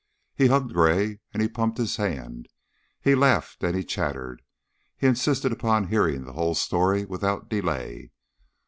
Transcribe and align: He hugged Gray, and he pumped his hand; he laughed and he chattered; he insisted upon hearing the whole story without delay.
He 0.33 0.47
hugged 0.47 0.73
Gray, 0.73 1.19
and 1.31 1.43
he 1.43 1.47
pumped 1.47 1.77
his 1.77 1.97
hand; 1.97 2.47
he 2.99 3.13
laughed 3.13 3.63
and 3.63 3.75
he 3.75 3.83
chattered; 3.83 4.41
he 4.97 5.05
insisted 5.05 5.51
upon 5.51 5.89
hearing 5.89 6.23
the 6.23 6.33
whole 6.33 6.55
story 6.55 7.05
without 7.05 7.49
delay. 7.49 8.09